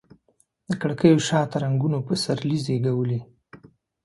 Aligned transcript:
د 0.69 0.71
کړکېو 0.81 1.19
شاته 1.27 1.57
رنګونو 1.63 1.97
پسرلي 2.07 2.57
زیږولي 2.65 3.19